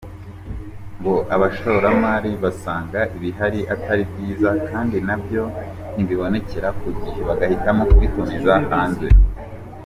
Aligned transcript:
Ngo 0.99 1.13
abashoramari 1.35 2.31
basangaga 2.43 3.01
ibihari 3.17 3.59
atari 3.73 4.03
byiza 4.11 4.49
kandi 4.69 4.97
nabyo 5.07 5.43
ntibibonekere 5.93 6.69
ku 6.79 6.87
gihe 7.03 7.19
bagahitamo 7.29 7.83
kubitumiza 7.91 8.53
hanze. 8.69 9.07